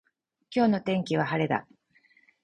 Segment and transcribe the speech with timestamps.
[0.49, 1.67] 今日の天気は晴れだ。